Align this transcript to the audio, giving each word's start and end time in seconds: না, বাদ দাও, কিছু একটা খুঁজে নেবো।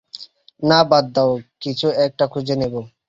না, 0.63 0.79
বাদ 0.89 1.05
দাও, 1.15 1.31
কিছু 1.61 1.87
একটা 2.05 2.25
খুঁজে 2.27 2.55
নেবো। 2.55 2.79